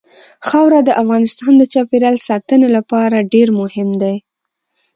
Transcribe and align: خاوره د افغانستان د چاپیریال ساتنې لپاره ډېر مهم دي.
خاوره 0.47 0.79
د 0.83 0.89
افغانستان 1.01 1.53
د 1.57 1.63
چاپیریال 1.73 2.15
ساتنې 2.27 2.69
لپاره 2.77 3.27
ډېر 3.33 3.47
مهم 3.61 3.89
دي. 4.01 4.15